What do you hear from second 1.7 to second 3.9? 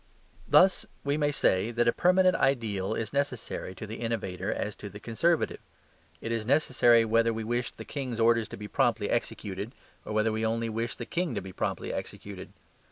a permanent ideal is as necessary to